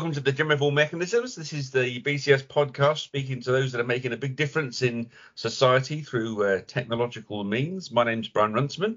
[0.00, 1.34] welcome to the Gem of All Mechanisms.
[1.34, 5.10] This is the BCS podcast speaking to those that are making a big difference in
[5.34, 7.90] society through uh, technological means.
[7.90, 8.96] My name's Brian Runciman,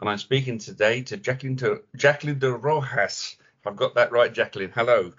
[0.00, 3.36] and I'm speaking today to Jacqueline, to Jacqueline de Rojas.
[3.66, 4.70] I've got that right, Jacqueline.
[4.72, 5.12] Hello.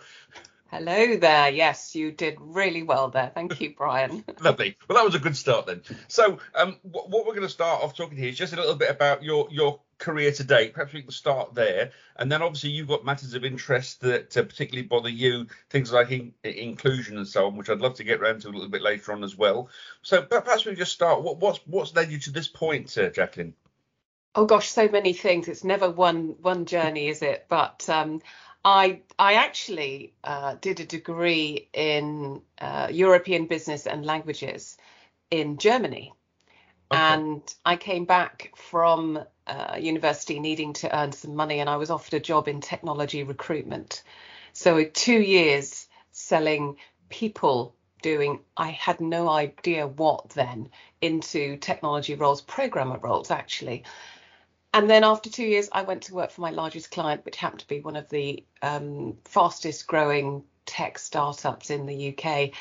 [0.72, 1.50] Hello there.
[1.50, 3.30] Yes, you did really well there.
[3.36, 4.24] Thank you, Brian.
[4.40, 4.78] Lovely.
[4.88, 5.82] Well, that was a good start then.
[6.08, 8.56] So, um, what, what we're going to start off talking to here is just a
[8.56, 10.74] little bit about your your career to date.
[10.74, 14.44] Perhaps we can start there, and then obviously you've got matters of interest that uh,
[14.44, 18.20] particularly bother you, things like in, inclusion and so on, which I'd love to get
[18.20, 19.70] around to a little bit later on as well.
[20.02, 21.24] So, perhaps we just start.
[21.24, 23.54] What, what's what's led you to this point, uh, Jacqueline?
[24.36, 25.48] Oh gosh, so many things.
[25.48, 27.46] It's never one one journey, is it?
[27.48, 28.22] But um,
[28.66, 34.78] I I actually uh, did a degree in uh, European business and languages
[35.32, 36.14] in Germany,
[36.92, 37.02] okay.
[37.02, 41.90] and I came back from uh, university needing to earn some money, and I was
[41.90, 44.04] offered a job in technology recruitment.
[44.54, 46.78] So two years selling
[47.10, 50.70] people doing I had no idea what then
[51.02, 53.84] into technology roles, programmer roles actually
[54.76, 57.62] and then after two years, I went to work for my largest client, which happened
[57.62, 62.52] to be one of the um, fastest growing tech startups in the UK,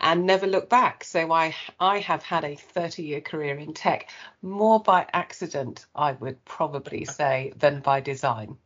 [0.00, 1.04] and never look back.
[1.04, 4.10] So I I have had a 30 year career in tech,
[4.42, 8.56] more by accident, I would probably say, than by design.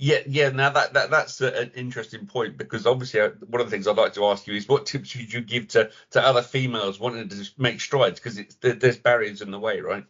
[0.00, 0.50] Yeah, yeah.
[0.50, 3.96] Now that, that that's an interesting point because obviously uh, one of the things I'd
[3.96, 7.28] like to ask you is what tips would you give to to other females wanting
[7.28, 10.04] to make strides because there's barriers in the way, right?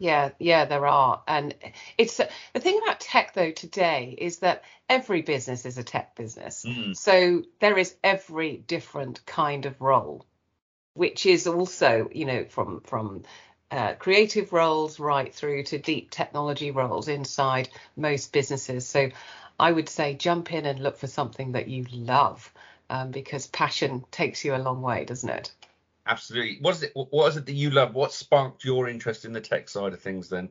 [0.00, 1.54] Yeah, yeah, there are, and
[1.98, 6.64] it's the thing about tech though today is that every business is a tech business.
[6.66, 6.96] Mm.
[6.96, 10.24] So there is every different kind of role,
[10.94, 13.24] which is also, you know, from from
[13.70, 18.86] uh, creative roles right through to deep technology roles inside most businesses.
[18.88, 19.10] So
[19.58, 22.50] I would say jump in and look for something that you love,
[22.88, 25.52] um, because passion takes you a long way, doesn't it?
[26.06, 26.58] Absolutely.
[26.60, 26.92] What is it?
[26.94, 27.94] What is it that you love?
[27.94, 30.50] What sparked your interest in the tech side of things then?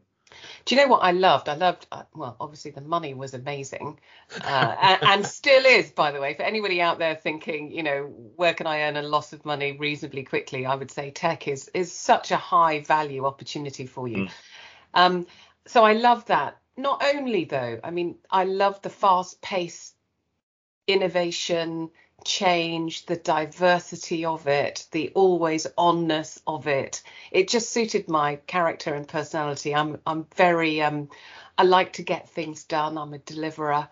[0.66, 1.50] Do you know what I loved?
[1.50, 4.00] I loved, uh, well, obviously the money was amazing,
[4.44, 6.36] uh, and, and, still is, by the way.
[6.36, 8.04] For anybody out there thinking, you know,
[8.36, 10.66] where can I earn a lot of money reasonably quickly?
[10.66, 14.18] I would say tech is is such a high value opportunity for you.
[14.18, 14.32] Mm.
[14.94, 15.28] Um,
[15.66, 16.58] so I love that.
[16.78, 19.94] Not only though, I mean, I love the fast pace
[20.88, 21.90] innovation,
[22.26, 27.02] change, the diversity of it, the always onness of it.
[27.32, 29.76] It just suited my character and personality.
[29.76, 31.10] I'm I'm very um
[31.58, 32.98] I like to get things done.
[32.98, 33.90] I'm a deliverer.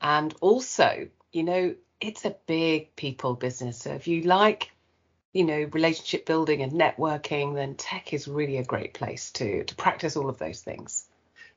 [0.00, 3.78] And also, you know, it's a big people business.
[3.78, 4.70] So if you like,
[5.32, 9.74] you know, relationship building and networking, then tech is really a great place to to
[9.74, 11.09] practice all of those things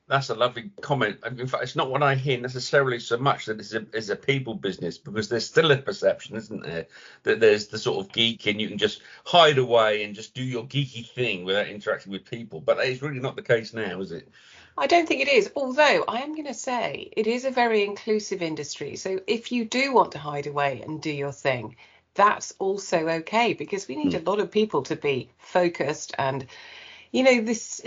[0.06, 1.18] that's a lovely comment.
[1.24, 4.16] In fact, it's not what I hear necessarily so much that it's a, it's a
[4.16, 6.86] people business because there's still a perception, isn't there,
[7.22, 10.42] that there's the sort of geek and you can just hide away and just do
[10.42, 12.60] your geeky thing without interacting with people.
[12.60, 14.28] But it's really not the case now, is it?
[14.76, 15.50] I don't think it is.
[15.56, 18.96] Although I am going to say it is a very inclusive industry.
[18.96, 21.76] So if you do want to hide away and do your thing,
[22.14, 24.20] that's also okay because we need mm.
[24.20, 26.46] a lot of people to be focused and
[27.10, 27.80] you know this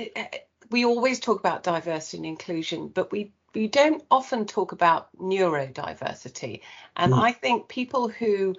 [0.69, 6.61] we always talk about diversity and inclusion, but we we don't often talk about neurodiversity.
[6.95, 7.21] And mm.
[7.21, 8.55] I think people who,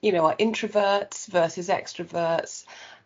[0.00, 2.64] you know, are introverts versus extroverts,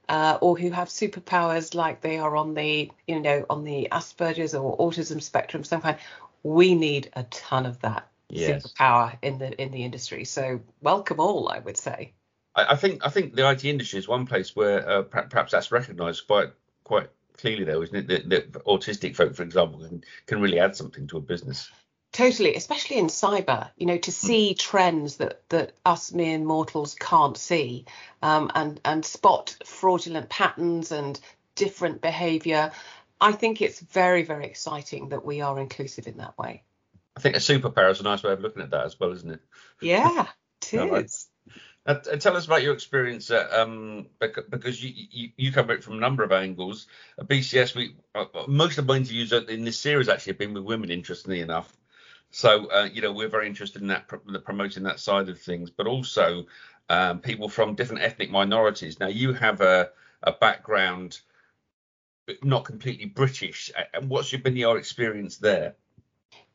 [0.08, 4.54] uh, or who have superpowers like they are on the, you know, on the Asperger's
[4.54, 5.96] or autism spectrum, some kind,
[6.42, 8.62] we need a ton of that yes.
[8.62, 10.24] superpower in the in the industry.
[10.24, 12.12] So welcome all, I would say.
[12.54, 15.70] I, I think I think the IT industry is one place where uh, perhaps that's
[15.70, 16.50] recognised quite
[16.84, 17.10] quite
[17.40, 18.08] clearly though, isn't it?
[18.08, 21.70] That, that autistic folk, for example, can, can really add something to a business.
[22.12, 24.26] Totally, especially in cyber, you know, to hmm.
[24.26, 27.86] see trends that that us mere mortals can't see,
[28.22, 31.20] um, and and spot fraudulent patterns and
[31.54, 32.72] different behaviour.
[33.20, 36.64] I think it's very very exciting that we are inclusive in that way.
[37.16, 39.30] I think a superpower is a nice way of looking at that as well, isn't
[39.30, 39.40] it?
[39.80, 40.26] Yeah,
[40.72, 41.28] it is.
[41.86, 44.06] Uh, tell us about your experience, uh, um,
[44.50, 46.86] because you, you, you cover it from a number of angles.
[47.18, 50.64] At BCS, we uh, most of my interviews in this series actually have been with
[50.64, 51.74] women, interestingly enough.
[52.30, 54.08] So uh, you know we're very interested in that
[54.44, 56.46] promoting that side of things, but also
[56.90, 59.00] um, people from different ethnic minorities.
[59.00, 59.90] Now you have a,
[60.22, 61.20] a background
[62.42, 65.74] not completely British, and what's been your experience there?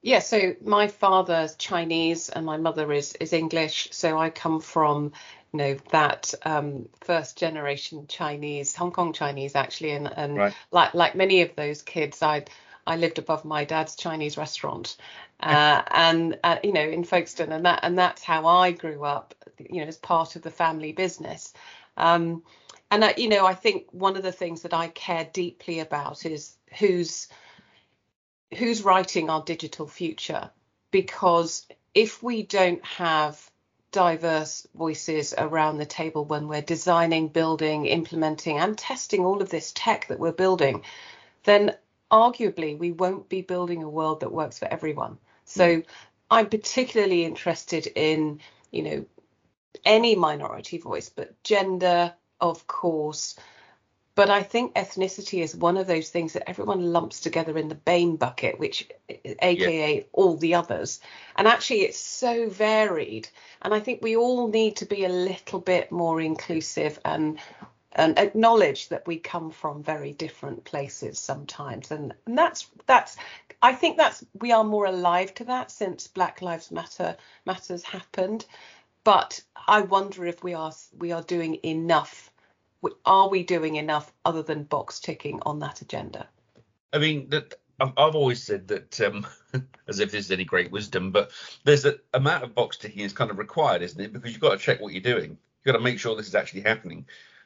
[0.05, 3.87] Yeah, so my father's Chinese and my mother is is English.
[3.91, 5.13] So I come from,
[5.51, 10.53] you know, that um, first generation Chinese, Hong Kong Chinese actually, and and right.
[10.69, 12.45] like like many of those kids, I
[12.85, 14.95] I lived above my dad's Chinese restaurant,
[15.39, 19.33] uh, and uh, you know in Folkestone, and that and that's how I grew up.
[19.57, 21.51] You know, as part of the family business.
[21.97, 22.43] Um,
[22.91, 26.27] and I, you know, I think one of the things that I care deeply about
[26.27, 27.27] is who's
[28.53, 30.49] who's writing our digital future,
[30.91, 33.49] because if we don't have
[33.91, 39.71] diverse voices around the table when we're designing, building, implementing, and testing all of this
[39.73, 40.83] tech that we're building,
[41.45, 41.73] then
[42.11, 45.17] arguably we won't be building a world that works for everyone.
[45.45, 45.81] So hmm.
[46.29, 49.05] I'm particularly interested in, you know,
[49.85, 53.37] any minority voice, but gender, of course,
[54.15, 57.75] but I think ethnicity is one of those things that everyone lumps together in the
[57.75, 60.03] BAME bucket, which, aka yeah.
[60.13, 61.01] all the others.
[61.35, 63.27] And actually, it's so varied.
[63.61, 67.39] And I think we all need to be a little bit more inclusive and
[67.97, 71.91] and acknowledge that we come from very different places sometimes.
[71.91, 73.17] And, and that's that's
[73.61, 78.45] I think that's we are more alive to that since Black Lives Matter matters happened.
[79.03, 82.31] But I wonder if we are we are doing enough
[83.05, 86.27] are we doing enough other than box ticking on that agenda?
[86.93, 89.27] I mean, that I've always said that, um,
[89.87, 91.31] as if there's any great wisdom, but
[91.63, 94.13] there's an amount of box ticking is kind of required, isn't it?
[94.13, 95.31] Because you've got to check what you're doing.
[95.31, 97.05] You've got to make sure this is actually happening.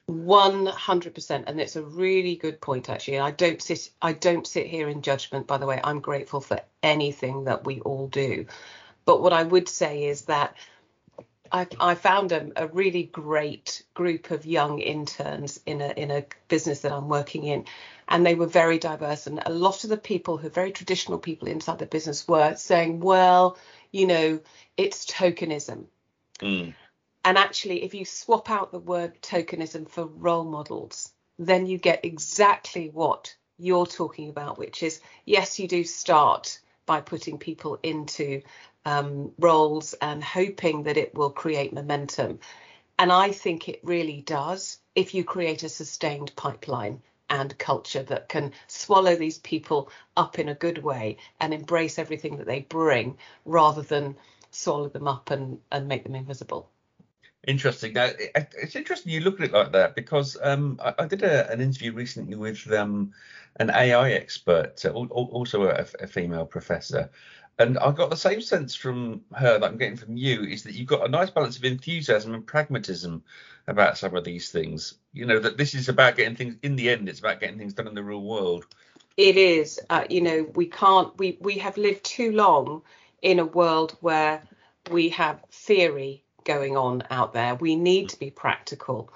[0.10, 4.90] 100% and it's a really good point actually i don't sit i don't sit here
[4.90, 8.46] in judgment by the way i'm grateful for anything that we all do
[9.06, 10.56] but what i would say is that
[11.52, 16.26] I, I found a, a, really great group of young interns in a in a
[16.48, 17.66] business that I'm working in,
[18.08, 19.28] and they were very diverse.
[19.28, 22.56] And a lot of the people who are very traditional people inside the business were
[22.56, 23.58] saying, "Well,
[23.92, 24.40] you know,
[24.78, 25.86] it's tokenism."
[26.40, 26.74] Mm.
[27.26, 32.06] And actually, if you swap out the word tokenism for role models, then you get
[32.06, 38.42] exactly what you're talking about, which is yes, you do start by putting people into
[38.84, 42.40] um, roles and hoping that it will create momentum.
[42.98, 48.28] And I think it really does if you create a sustained pipeline and culture that
[48.28, 53.20] can swallow these people up in a good way and embrace everything that they bring
[53.46, 54.16] rather than
[54.50, 56.72] swallow them up and, and make them invisible.
[57.50, 57.94] Interesting.
[57.94, 61.52] Now, it's interesting you look at it like that because um, I, I, did a,
[61.52, 63.12] an interview recently with um,
[63.56, 67.10] an AI expert, uh, also a, a, female professor,
[67.58, 70.76] and I got the same sense from her that I'm getting from you is that
[70.76, 73.24] you've got a nice balance of enthusiasm and pragmatism
[73.68, 75.00] about some of these things.
[75.14, 77.10] You know that this is about getting things in the end.
[77.10, 78.68] It's about getting things done in the real world.
[79.18, 79.80] It is.
[79.90, 81.18] Uh, you know, we can't.
[81.18, 82.84] We we have lived too long
[83.24, 84.44] in a world where
[84.92, 87.56] we have theory going on out there.
[87.56, 89.12] We need to be practical,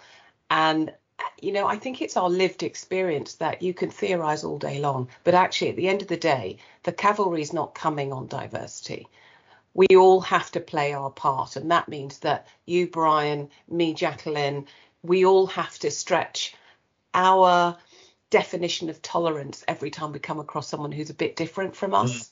[0.50, 0.94] and
[1.42, 5.10] you know, I think it's our lived experience that you can theorize all day long,
[5.24, 9.08] but actually, at the end of the day, the cavalry is not coming on diversity.
[9.74, 14.68] We all have to play our part, and that means that you, Brian, me, Jacqueline,
[15.02, 16.56] we all have to stretch
[17.14, 17.78] our
[18.30, 22.32] definition of tolerance every time we come across someone who's a bit different from us.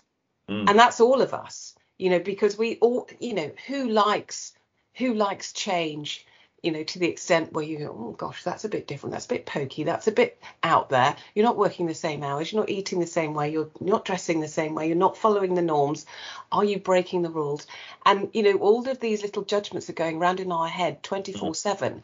[0.49, 0.63] Mm.
[0.63, 0.69] Mm.
[0.69, 4.53] And that's all of us, you know, because we all, you know, who likes
[4.95, 6.25] who likes change?
[6.61, 9.25] you know, to the extent where you go, oh gosh, that's a bit different, that's
[9.25, 11.15] a bit pokey, that's a bit out there.
[11.33, 14.41] You're not working the same hours, you're not eating the same way, you're not dressing
[14.41, 16.05] the same way, you're not following the norms.
[16.51, 17.65] Are you breaking the rules?
[18.05, 21.15] And you know, all of these little judgments are going around in our head mm-hmm.
[21.15, 22.03] 24/7.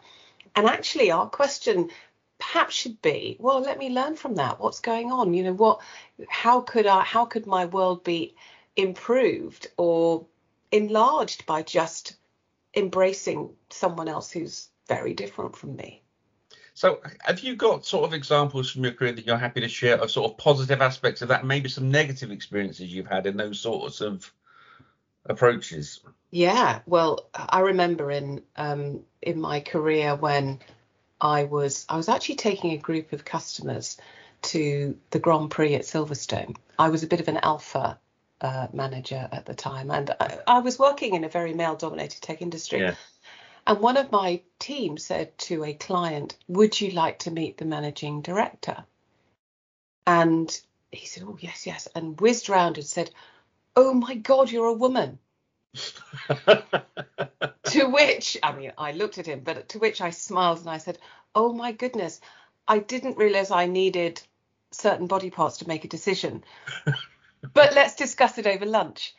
[0.55, 1.91] And actually, our question
[2.39, 4.59] perhaps should be, well, let me learn from that.
[4.59, 5.35] What's going on?
[5.35, 5.81] You know, what?
[6.29, 7.01] How could I?
[7.01, 8.33] How could my world be
[8.75, 10.25] improved or
[10.71, 12.15] enlarged by just
[12.77, 16.03] embracing someone else who's very different from me.
[16.73, 19.97] So, have you got sort of examples from your career that you're happy to share
[19.97, 23.59] of sort of positive aspects of that, maybe some negative experiences you've had in those
[23.59, 24.31] sorts of
[25.25, 26.01] approaches?
[26.29, 30.59] Yeah, well, I remember in um, in my career when
[31.19, 33.97] I was I was actually taking a group of customers
[34.43, 36.55] to the Grand Prix at Silverstone.
[36.77, 37.99] I was a bit of an alpha
[38.41, 42.41] uh, manager at the time, and I, I, was working in a very male-dominated tech
[42.41, 42.81] industry.
[42.81, 42.95] Yeah.
[43.65, 47.65] And one of my team said to a client, "Would you like to meet the
[47.65, 48.85] managing director?"
[50.05, 50.59] And
[50.91, 53.11] he said, "Oh yes, yes," and whizzed round and said,
[53.75, 55.19] "Oh my God, you're a woman."
[57.63, 60.77] to which, I mean, I looked at him, but to which I smiled and I
[60.77, 60.97] said,
[61.35, 62.21] "Oh my goodness,
[62.67, 64.21] I didn't realize I needed
[64.71, 66.43] certain body parts to make a decision."
[67.53, 69.15] But let's discuss it over lunch.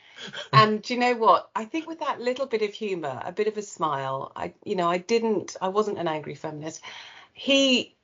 [0.52, 1.50] And do you know what?
[1.54, 4.74] I think with that little bit of humor, a bit of a smile, I, you
[4.74, 6.82] know, I didn't, I wasn't an angry feminist.
[7.32, 7.94] He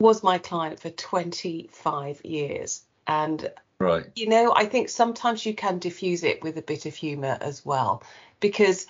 [0.00, 2.82] was my client for 25 years.
[3.06, 4.06] And Right.
[4.16, 7.64] You know, I think sometimes you can diffuse it with a bit of humour as
[7.64, 8.02] well,
[8.40, 8.86] because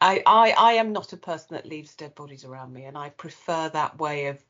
[0.00, 3.10] I, I I am not a person that leaves dead bodies around me, and I
[3.10, 4.42] prefer that way of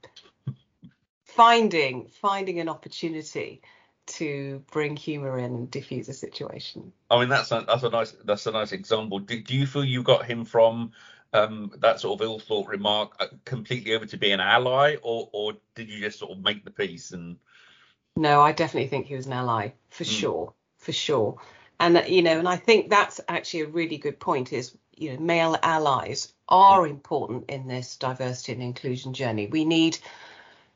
[1.25, 3.61] finding finding an opportunity
[4.07, 6.93] to bring humour in and diffuse a situation.
[7.11, 9.19] I mean, that's a, that's a nice that's a nice example.
[9.19, 10.93] Do, do you feel you got him from
[11.33, 15.29] um, that sort of ill thought remark uh, completely over to be an ally, or
[15.33, 17.37] or did you just sort of make the peace and?
[18.17, 20.21] No, I definitely think he was an ally for mm.
[20.21, 21.41] sure, for sure.
[21.81, 24.53] And you know, and I think that's actually a really good point.
[24.53, 26.91] Is you know, male allies are mm.
[26.91, 29.47] important in this diversity and inclusion journey.
[29.47, 29.99] We need,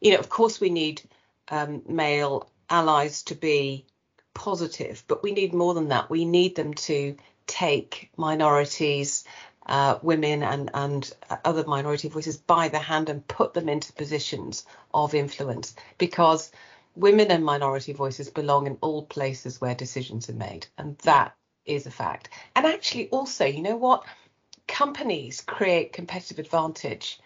[0.00, 1.02] you know, of course, we need
[1.50, 3.86] um, male allies to be
[4.34, 6.10] positive, but we need more than that.
[6.10, 9.24] We need them to take minorities,
[9.66, 11.12] uh, women, and, and
[11.44, 16.52] other minority voices by the hand and put them into positions of influence because
[16.94, 20.66] women and minority voices belong in all places where decisions are made.
[20.76, 21.34] And that
[21.64, 22.28] is a fact.
[22.56, 24.04] And actually, also, you know what?
[24.66, 27.20] Companies create competitive advantage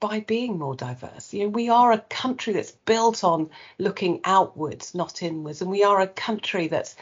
[0.00, 1.32] by being more diverse.
[1.32, 5.84] You know, we are a country that's built on looking outwards, not inwards, and we
[5.84, 6.96] are a country that's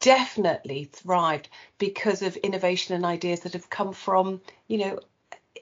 [0.00, 1.48] definitely thrived
[1.78, 5.00] because of innovation and ideas that have come from, you know,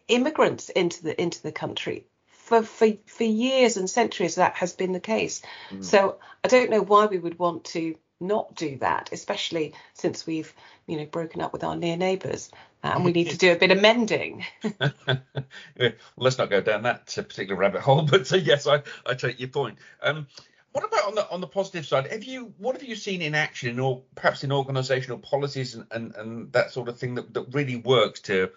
[0.08, 2.06] immigrants into the into the country.
[2.26, 5.40] For, for for years and centuries that has been the case.
[5.70, 5.82] Mm.
[5.82, 10.52] So I don't know why we would want to not do that, especially since we've,
[10.86, 12.50] you know, broken up with our near neighbours
[12.92, 14.44] and we need to do a bit of mending.
[16.16, 19.48] let's not go down that particular rabbit hole, but uh, yes, I, I take your
[19.48, 19.78] point.
[20.02, 20.26] Um,
[20.72, 22.08] what about on the on the positive side?
[22.08, 26.14] Have you what have you seen in action, or perhaps in organisational policies and, and,
[26.16, 28.50] and that sort of thing that, that really works to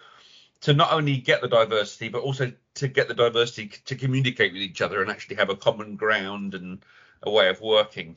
[0.62, 4.62] to not only get the diversity, but also to get the diversity to communicate with
[4.62, 6.84] each other and actually have a common ground and
[7.22, 8.16] a way of working?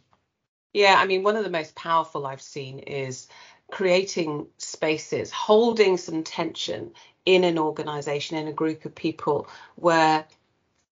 [0.73, 3.27] Yeah, I mean, one of the most powerful I've seen is
[3.71, 6.91] creating spaces, holding some tension
[7.25, 10.25] in an organization, in a group of people, where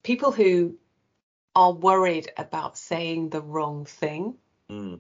[0.04, 0.76] people who
[1.56, 4.36] are worried about saying the wrong thing
[4.70, 5.00] mm.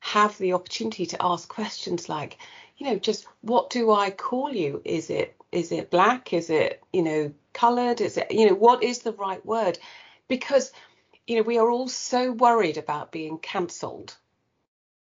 [0.00, 2.38] have the opportunity to ask questions like,
[2.76, 4.82] you know, just what do I call you?
[4.84, 6.32] Is it is it black?
[6.32, 8.00] Is it, you know, colored?
[8.00, 9.78] Is it, you know, what is the right word?
[10.28, 10.72] Because
[11.26, 14.16] you know, we are all so worried about being cancelled.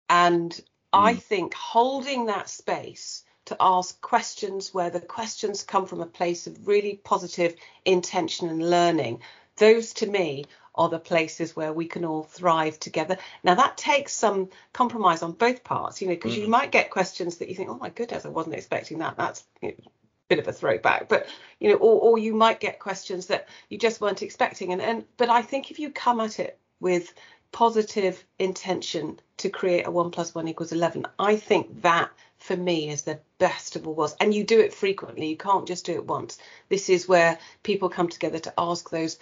[0.09, 0.59] And.
[0.93, 6.47] I think holding that space to ask questions where the questions come from a place
[6.47, 9.21] of really positive intention and learning,
[9.57, 10.45] those to me
[10.75, 13.17] are the places where we can all thrive together.
[13.43, 16.41] Now that takes some compromise on both parts, you know, because mm.
[16.41, 19.17] you might get questions that you think, oh my goodness, I wasn't expecting that.
[19.17, 19.91] That's you know,
[20.29, 21.27] bit of a throwback but
[21.59, 25.03] you know or, or you might get questions that you just weren't expecting and, and
[25.17, 27.13] but i think if you come at it with
[27.53, 32.09] positive intention to create a one plus one equals 11 i think that
[32.43, 34.17] for me is the best of all worlds.
[34.19, 35.29] And you do it frequently.
[35.29, 36.37] You can't just do it once.
[36.67, 39.17] This is where people come together to ask those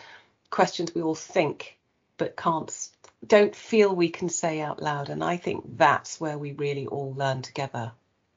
[0.50, 1.78] questions we all think
[2.18, 2.90] but can't
[3.26, 5.10] don't feel we can say out loud.
[5.10, 7.92] And i think that's where we really all learn together.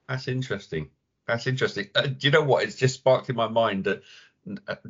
[0.06, 0.90] That's interesting.
[1.26, 1.88] That's interesting.
[1.94, 2.64] Uh, do you know what?
[2.64, 4.02] It's just sparked in my mind that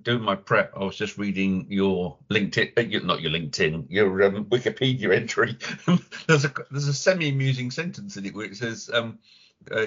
[0.02, 4.46] doing my prep, I was just reading your LinkedIn, uh, not your LinkedIn, your um,
[4.46, 5.56] Wikipedia entry.
[6.26, 9.18] there's a there's a semi-amusing sentence in it where it says, um,
[9.70, 9.86] uh,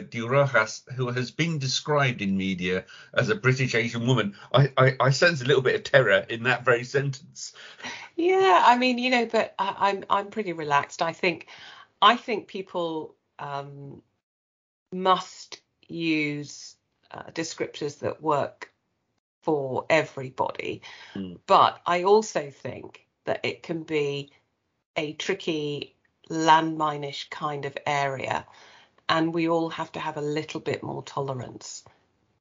[0.96, 4.36] who has been described in media as a British Asian woman.
[4.54, 7.54] I, I, I sense a little bit of terror in that very sentence.
[8.16, 11.02] Yeah, I mean, you know, but I, I'm I'm pretty relaxed.
[11.02, 11.48] I think
[12.02, 14.02] I think people um,
[14.92, 16.76] must use
[17.12, 18.72] uh, descriptors that work
[19.48, 20.82] for everybody.
[21.16, 21.40] Mm.
[21.48, 24.34] But I also think that it can be
[24.98, 25.96] a tricky
[26.30, 28.46] landminish kind of area.
[29.08, 31.86] And we all have to have a little bit more tolerance,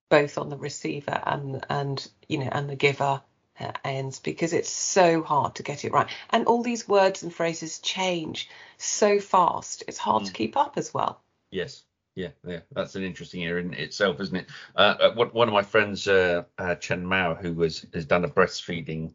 [0.09, 3.23] both on the receiver and and you know and the giver
[3.61, 6.09] uh, ends, because it's so hard to get it right.
[6.31, 8.49] And all these words and phrases change
[8.79, 10.27] so fast; it's hard mm.
[10.27, 11.21] to keep up as well.
[11.53, 11.85] Yes,
[12.17, 14.47] yeah, yeah, that's an interesting area in itself, isn't it?
[14.75, 18.29] Uh, uh one of my friends, uh, uh, Chen Mao, who was has done a
[18.29, 19.13] breastfeeding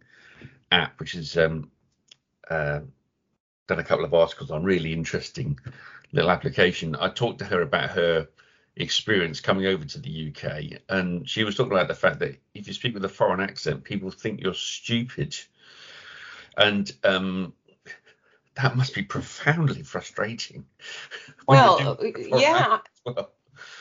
[0.72, 1.72] app, which has um,
[2.50, 2.82] uh,
[3.68, 5.60] done a couple of articles on really interesting
[6.12, 6.96] little application.
[6.96, 8.28] I talked to her about her
[8.76, 12.68] experience coming over to the UK, and she was talking about the fact that if
[12.68, 15.36] you speak with a foreign accent, people think you're stupid,
[16.56, 17.54] and um,
[18.56, 20.66] that must be profoundly frustrating.
[21.48, 22.78] Well, yeah.
[23.16, 23.32] Well.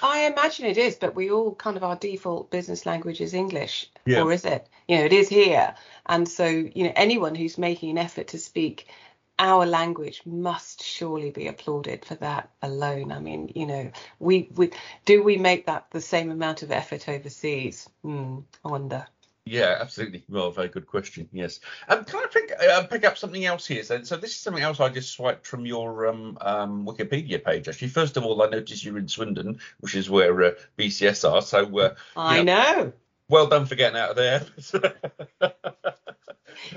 [0.02, 3.88] I imagine it is, but we all kind of our default business language is English,
[4.04, 4.20] yeah.
[4.20, 4.68] or is it?
[4.88, 5.74] You know, it is here,
[6.06, 8.88] and so you know anyone who's making an effort to speak
[9.40, 13.10] our language must surely be applauded for that alone.
[13.10, 14.70] I mean, you know, we, we
[15.06, 17.88] do we make that the same amount of effort overseas?
[18.02, 19.06] Hmm, I wonder.
[19.50, 20.22] Yeah, absolutely.
[20.28, 21.28] Well, very good question.
[21.32, 21.58] Yes.
[21.88, 23.82] Um, can I pick uh, pick up something else here?
[23.82, 27.68] So, so this is something else I just swiped from your um, um, Wikipedia page.
[27.68, 31.42] Actually, first of all, I noticed you're in Swindon, which is where uh, BCS are.
[31.42, 32.92] So uh, I know, know.
[33.28, 34.46] Well done for getting out of there.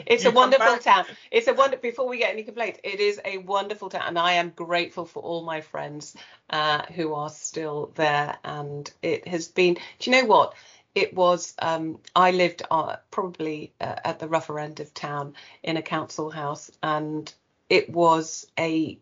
[0.07, 1.05] it's you a wonderful town.
[1.29, 1.77] It's a wonder.
[1.77, 5.21] Before we get any complaints, it is a wonderful town, and I am grateful for
[5.21, 6.15] all my friends
[6.49, 8.35] uh, who are still there.
[8.43, 9.75] And it has been.
[9.75, 10.55] Do you know what?
[10.95, 15.33] It was um, I lived uh, probably uh, at the rougher end of town
[15.63, 17.33] in a council house, and
[17.69, 19.00] it was a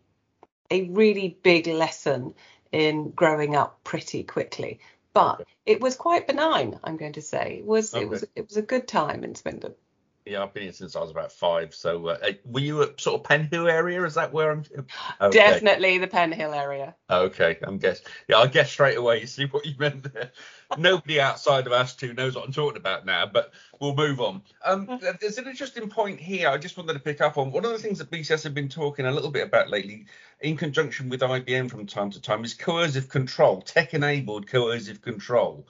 [0.70, 2.34] a really big lesson
[2.70, 4.80] in growing up pretty quickly.
[5.12, 5.44] But okay.
[5.66, 7.58] it was quite benign, I'm going to say.
[7.58, 8.04] It was okay.
[8.04, 9.74] it was it was a good time in Swindon.
[10.24, 11.74] Yeah, I've been here since I was about five.
[11.74, 14.04] So, uh, were you at sort of Penhill area?
[14.04, 14.64] Is that where I'm?
[15.20, 15.38] Okay.
[15.38, 16.94] Definitely the Penhill area.
[17.10, 18.02] Okay, I'm guess.
[18.28, 19.20] Yeah, I guess straight away.
[19.20, 20.30] You see what you meant there.
[20.78, 24.42] Nobody outside of us two knows what I'm talking about now, but we'll move on.
[24.64, 25.20] Um, mm.
[25.20, 26.48] there's an interesting point here.
[26.48, 28.68] I just wanted to pick up on one of the things that BCS have been
[28.68, 30.06] talking a little bit about lately,
[30.40, 35.66] in conjunction with IBM from time to time, is coercive control, tech-enabled coercive control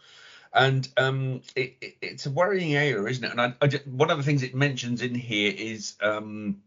[0.54, 3.30] and um, it, it, it's a worrying area, isn't it?
[3.30, 6.62] And I, I just, one of the things it mentions in here is um,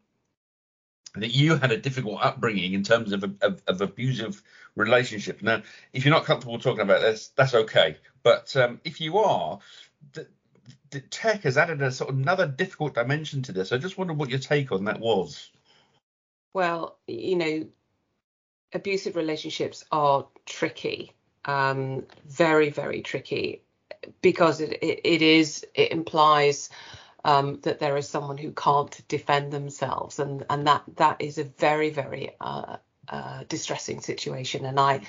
[1.15, 4.41] that you had a difficult upbringing in terms of, of, of abusive
[4.75, 5.43] relationships.
[5.43, 5.61] Now,
[5.93, 7.97] if you're not comfortable talking about this, that's okay.
[8.23, 9.59] But um, if you are,
[10.13, 10.27] the,
[10.89, 13.71] the tech has added a sort of another difficult dimension to this.
[13.71, 15.51] I just wondered what your take on that was.
[16.53, 17.67] Well, you know,
[18.73, 21.11] abusive relationships are tricky,
[21.43, 23.61] um, very, very tricky
[24.21, 26.69] because it, it, it is it implies
[27.25, 31.44] um, that there is someone who can't defend themselves, and and that that is a
[31.44, 32.77] very very uh,
[33.09, 34.65] uh, distressing situation.
[34.65, 35.01] And I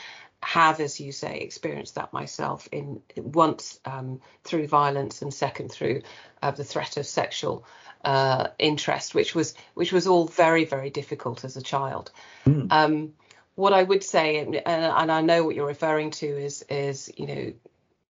[0.43, 6.03] have, as you say, experienced that myself in once um, through violence, and second through
[6.43, 7.67] uh, the threat of sexual
[8.05, 12.13] uh, interest, which was which was all very very difficult as a child.
[12.47, 12.69] Mm.
[12.71, 13.13] Um,
[13.57, 17.27] what I would say, and, and I know what you're referring to, is is you
[17.27, 17.53] know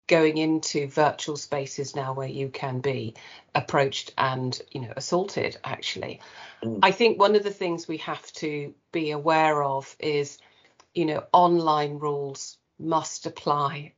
[0.06, 3.14] going into virtual spaces now where you can be
[3.54, 6.20] approached and you know assaulted actually.
[6.62, 6.80] Mm.
[6.82, 10.38] i think one of the things we have to be aware of is
[10.94, 13.92] you know online rules must apply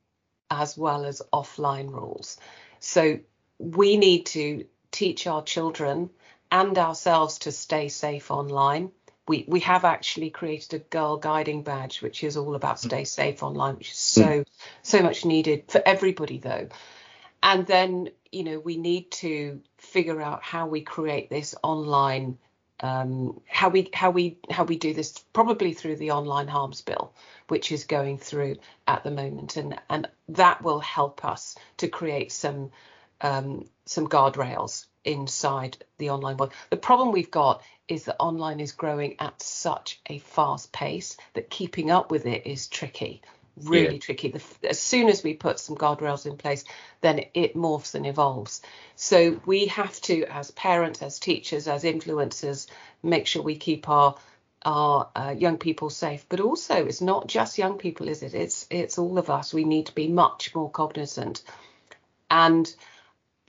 [0.51, 2.39] as well as offline rules.
[2.81, 3.19] So
[3.59, 6.11] we need to teach our children
[6.51, 8.93] and ourselves to stay safe online
[9.29, 13.43] we we have actually created a girl guiding badge which is all about stay safe
[13.43, 14.47] online which is so mm.
[14.83, 16.69] so much needed for everybody though.
[17.43, 22.39] And then you know we need to figure out how we create this online
[22.81, 27.15] um, how we how we how we do this probably through the online harms bill
[27.49, 29.57] which is going through at the moment.
[29.57, 32.71] And and that will help us to create some
[33.21, 36.53] um, some guardrails inside the online world.
[36.71, 41.51] The problem we've got is that online is growing at such a fast pace that
[41.51, 43.23] keeping up with it is tricky,
[43.63, 44.01] really yeah.
[44.01, 44.29] tricky.
[44.31, 46.65] The, as soon as we put some guardrails in place,
[47.01, 48.61] then it morphs and evolves.
[48.97, 52.67] So we have to, as parents, as teachers, as influencers,
[53.03, 54.17] make sure we keep our
[54.65, 56.27] our uh, young people safe.
[56.29, 58.35] But also, it's not just young people, is it?
[58.35, 59.55] It's it's all of us.
[59.55, 61.45] We need to be much more cognizant
[62.31, 62.75] and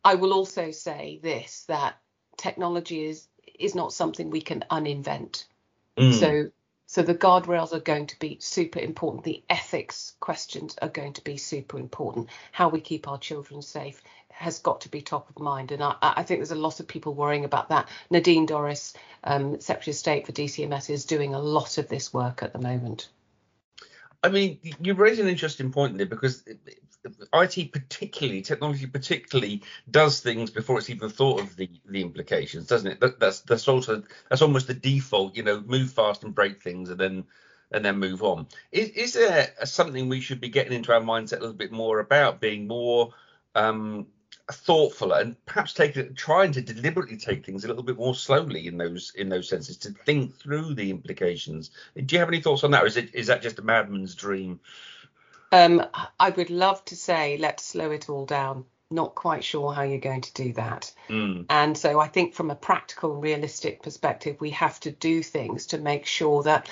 [0.08, 1.98] I will also say this that
[2.38, 3.28] technology is
[3.60, 5.44] is not something we can uninvent.
[5.98, 6.14] Mm.
[6.14, 6.52] So
[6.86, 9.26] so the guardrails are going to be super important.
[9.26, 12.30] The ethics questions are going to be super important.
[12.54, 15.74] How we keep our children safe has got to be top of mind.
[15.74, 17.90] And I, I think there's a lot of people worrying about that.
[18.10, 22.44] Nadine Dorries, um, Secretary of State for DCMS, is doing a lot of this work
[22.44, 23.10] at the moment.
[24.28, 26.44] I mean, you raise an interesting point there because
[27.34, 32.92] IT particularly, technology particularly, does things before it's even thought of the the implications, doesn't
[32.92, 33.00] it?
[33.00, 35.38] That, that's that's also that's almost the default.
[35.38, 37.24] You know, move fast and break things, and then
[37.72, 38.48] and then move on.
[38.74, 42.00] Is is there something we should be getting into our mindset a little bit more
[42.00, 43.14] about being more
[43.56, 44.08] um,
[44.52, 48.78] thoughtful and perhaps taking trying to deliberately take things a little bit more slowly in
[48.78, 51.72] those in those senses to think through the implications.
[51.96, 54.16] Do you have any thoughts on that, or is it is that just a madman's
[54.16, 54.60] dream?
[55.52, 55.86] Um,
[56.20, 58.66] I would love to say let's slow it all down.
[58.90, 60.94] Not quite sure how you're going to do that.
[61.10, 61.46] Mm.
[61.50, 65.78] And so I think from a practical, realistic perspective, we have to do things to
[65.78, 66.70] make sure that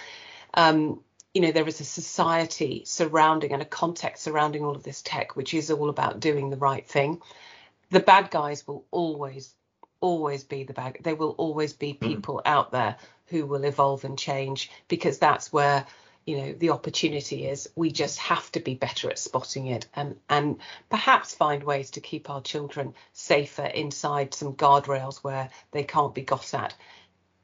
[0.54, 1.02] um,
[1.34, 5.36] you know there is a society surrounding and a context surrounding all of this tech
[5.36, 7.22] which is all about doing the right thing
[7.96, 9.56] the bad guys will always
[10.02, 11.02] always be the bag.
[11.02, 12.00] There will always be mm.
[12.02, 12.50] people mm.
[12.52, 15.86] out there who will evolve and change because that's where
[16.26, 20.18] you know the opportunity is we just have to be better at spotting it and
[20.30, 20.58] and
[20.90, 26.24] perhaps find ways to keep our children safer inside some guardrails where they can't be
[26.24, 26.76] got at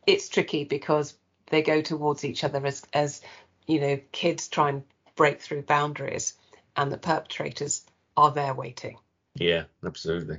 [0.06, 1.14] it's tricky because
[1.46, 3.22] they go towards each other as as
[3.68, 4.84] you know kids try and
[5.16, 6.34] break through boundaries
[6.76, 7.86] and the perpetrators
[8.18, 8.98] are there waiting
[9.36, 10.38] yeah absolutely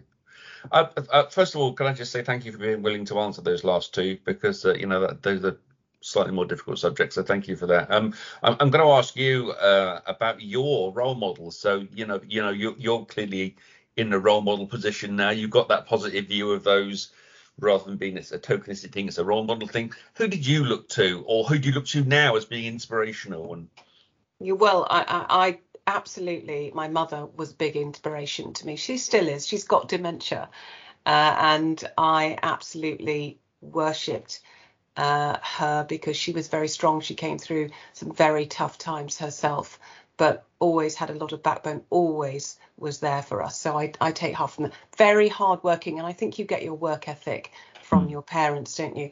[0.70, 3.18] uh, uh, first of all, can I just say thank you for being willing to
[3.18, 5.56] answer those last two because uh, you know that, those are
[6.00, 7.14] slightly more difficult subjects.
[7.14, 7.90] So thank you for that.
[7.90, 11.58] Um, I'm, I'm going to ask you uh, about your role models.
[11.58, 13.56] So you know, you know, you, you're clearly
[13.96, 15.30] in the role model position now.
[15.30, 17.12] You've got that positive view of those
[17.58, 19.92] rather than being it's a tokenistic thing, it's a role model thing.
[20.14, 23.52] Who did you look to, or who do you look to now as being inspirational?
[23.52, 23.68] And
[24.40, 28.76] well, I, I, I absolutely, my mother was big inspiration to me.
[28.76, 29.46] She still is.
[29.46, 30.48] She's got dementia,
[31.06, 34.40] uh, and I absolutely worshipped
[34.96, 37.00] uh, her because she was very strong.
[37.00, 39.78] She came through some very tough times herself,
[40.16, 41.82] but always had a lot of backbone.
[41.90, 43.58] Always was there for us.
[43.58, 44.72] So I, I take half from that.
[44.96, 49.10] Very hardworking, and I think you get your work ethic from your parents, don't you?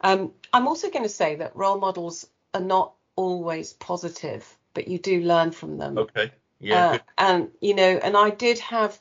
[0.00, 4.98] Um, I'm also going to say that role models are not always positive, but you
[4.98, 5.98] do learn from them.
[5.98, 6.32] Okay.
[6.58, 6.90] Yeah.
[6.90, 8.98] Uh, and you know, and I did have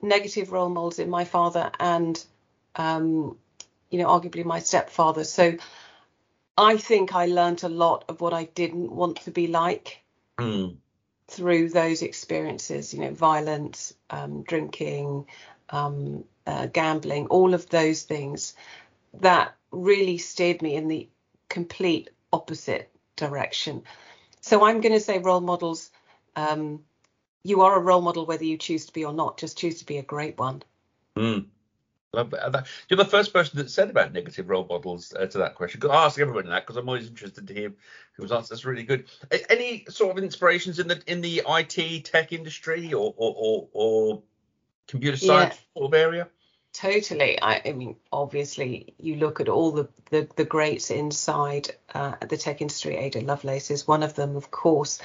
[0.00, 2.22] negative role models in my father and
[2.76, 3.36] um,
[3.90, 5.24] you know, arguably my stepfather.
[5.24, 5.56] So
[6.56, 10.02] I think I learned a lot of what I didn't want to be like
[10.38, 10.76] mm.
[11.28, 15.26] through those experiences, you know, violence, um, drinking,
[15.70, 18.54] um, uh, gambling, all of those things
[19.20, 21.08] that really steered me in the
[21.48, 23.82] complete opposite direction.
[24.48, 25.90] So I'm going to say role models.
[26.34, 26.80] Um,
[27.44, 29.36] you are a role model whether you choose to be or not.
[29.36, 30.62] Just choose to be a great one.
[31.18, 31.44] Mm.
[32.14, 35.82] You're the first person that said about negative role models uh, to that question.
[35.90, 37.74] I ask everyone that because I'm always interested to hear
[38.14, 38.54] who's answered.
[38.54, 39.04] That's really good.
[39.50, 44.22] Any sort of inspirations in the in the IT tech industry or or or, or
[44.86, 46.28] computer science yeah, sort of area?
[46.78, 47.42] Totally.
[47.42, 52.36] I, I, mean, obviously, you look at all the the, the greats inside uh, the
[52.36, 52.96] tech industry.
[52.96, 55.00] Ada Lovelace is one of them, of course.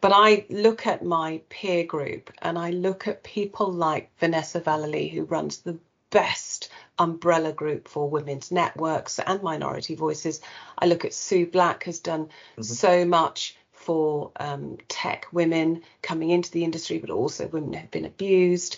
[0.00, 5.10] But I look at my peer group and I look at people like Vanessa Vallely,
[5.10, 5.76] who runs the
[6.10, 10.40] best umbrella group for women's networks and minority voices.
[10.78, 12.62] I look at Sue Black has done mm-hmm.
[12.62, 18.04] so much for um, tech women coming into the industry, but also women who've been
[18.04, 18.76] abused.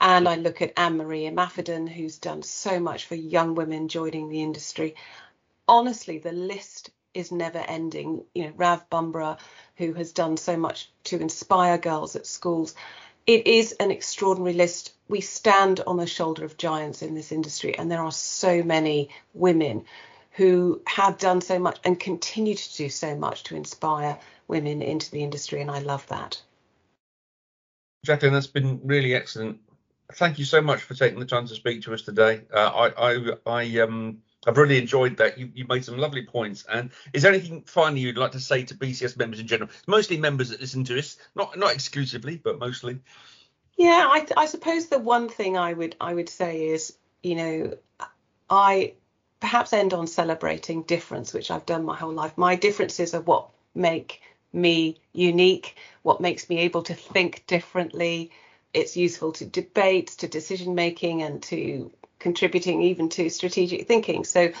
[0.00, 4.28] And I look at Anne Marie Imafidon, who's done so much for young women joining
[4.28, 4.94] the industry.
[5.66, 8.24] Honestly, the list is never ending.
[8.34, 9.38] You know, Rav Bumbra,
[9.76, 12.74] who has done so much to inspire girls at schools
[13.26, 14.92] it is an extraordinary list.
[15.08, 19.10] We stand on the shoulder of giants in this industry, and there are so many
[19.32, 19.84] women
[20.32, 25.10] who have done so much and continue to do so much to inspire women into
[25.10, 26.40] the industry, and I love that.
[28.04, 29.58] Jacqueline, that's been really excellent.
[30.12, 32.42] Thank you so much for taking the time to speak to us today.
[32.52, 35.38] Uh, I, I, I um, I've really enjoyed that.
[35.38, 36.64] You, you made some lovely points.
[36.70, 39.70] And is there anything finally you'd like to say to BCS members in general?
[39.86, 43.00] Mostly members that listen to us, not not exclusively, but mostly.
[43.76, 47.78] Yeah, I, I suppose the one thing I would I would say is, you know,
[48.48, 48.94] I
[49.40, 52.36] perhaps end on celebrating difference, which I've done my whole life.
[52.36, 54.20] My differences are what make
[54.52, 58.30] me unique, what makes me able to think differently.
[58.74, 64.24] It's useful to debates, to decision making, and to contributing even to strategic thinking.
[64.24, 64.52] So, you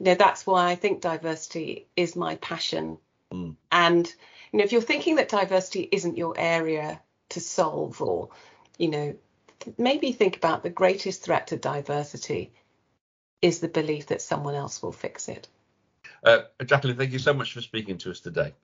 [0.00, 2.98] know, that's why I think diversity is my passion.
[3.32, 3.56] Mm.
[3.70, 4.12] And,
[4.52, 8.30] you know, if you're thinking that diversity isn't your area to solve or,
[8.78, 9.14] you know,
[9.76, 12.52] maybe think about the greatest threat to diversity
[13.42, 15.48] is the belief that someone else will fix it.
[16.24, 18.54] Uh, Jacqueline, thank you so much for speaking to us today.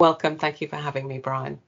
[0.00, 0.38] Welcome.
[0.38, 1.60] Thank you for having me, Brian.